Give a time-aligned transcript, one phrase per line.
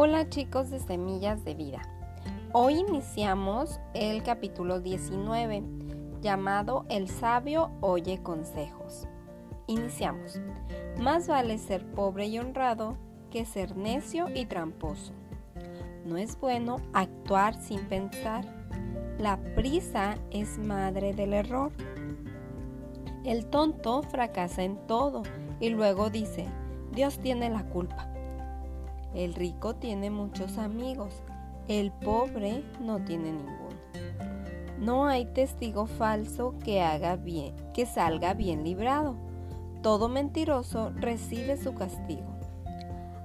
[0.00, 1.82] Hola chicos de Semillas de Vida.
[2.52, 5.64] Hoy iniciamos el capítulo 19
[6.20, 9.08] llamado El sabio oye consejos.
[9.66, 10.40] Iniciamos.
[11.00, 12.96] Más vale ser pobre y honrado
[13.32, 15.14] que ser necio y tramposo.
[16.06, 18.44] No es bueno actuar sin pensar.
[19.18, 21.72] La prisa es madre del error.
[23.24, 25.24] El tonto fracasa en todo
[25.58, 26.46] y luego dice,
[26.92, 28.14] Dios tiene la culpa.
[29.14, 31.22] El rico tiene muchos amigos,
[31.66, 33.78] el pobre no tiene ninguno.
[34.78, 39.16] No hay testigo falso que haga bien, que salga bien librado.
[39.82, 42.36] Todo mentiroso recibe su castigo.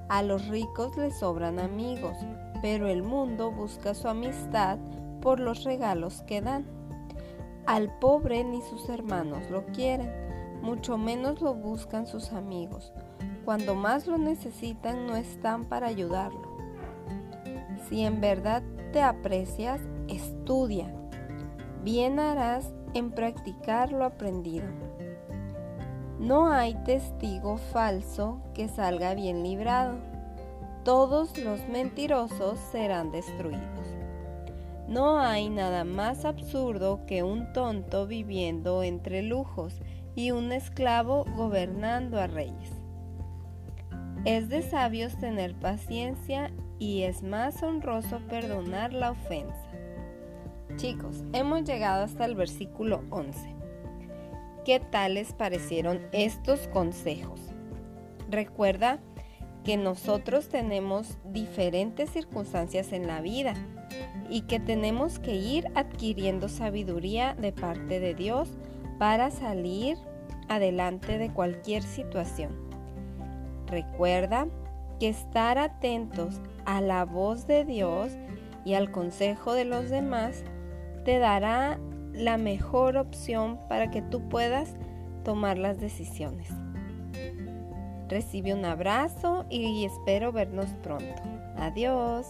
[0.08, 2.16] A los ricos les sobran amigos,
[2.62, 4.78] pero el mundo busca su amistad
[5.22, 6.66] por los regalos que dan.
[7.66, 10.12] Al pobre ni sus hermanos lo quieren,
[10.62, 12.94] mucho menos lo buscan sus amigos
[13.46, 16.58] cuando más lo necesitan no están para ayudarlo.
[17.88, 20.94] Si en verdad te aprecias, estudia.
[21.84, 24.68] Bien harás en practicar lo aprendido.
[26.20, 29.98] No hay testigo falso que salga bien librado.
[30.86, 33.88] Todos los mentirosos serán destruidos.
[34.88, 39.82] No hay nada más absurdo que un tonto viviendo entre lujos
[40.16, 42.83] y un esclavo gobernando a reyes.
[44.26, 49.70] Es de sabios tener paciencia y es más honroso perdonar la ofensa.
[50.78, 53.54] Chicos, hemos llegado hasta el versículo 11.
[54.64, 57.42] ¿Qué tal les parecieron estos consejos?
[58.30, 59.02] Recuerda
[59.66, 63.56] que nosotros tenemos diferentes circunstancias en la vida
[64.30, 68.58] y que tenemos que ir adquiriendo sabiduría de parte de Dios
[69.00, 69.98] para salir
[70.48, 72.63] adelante de cualquier situación.
[73.68, 74.48] Recuerda
[75.00, 78.12] que estar atentos a la voz de Dios
[78.66, 80.44] y al consejo de los demás
[81.04, 81.80] te dará
[82.14, 84.76] la mejor opción para que tú puedas
[85.24, 86.50] tomar las decisiones.
[88.08, 91.22] Recibe un abrazo y espero vernos pronto.
[91.58, 92.28] Adiós.